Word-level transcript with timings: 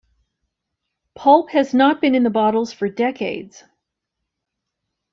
Pulp 1.13 1.51
has 1.51 1.75
not 1.75 2.01
been 2.01 2.15
in 2.15 2.23
the 2.23 2.31
bottles 2.31 2.73
for 2.73 2.89
decades. 2.89 3.63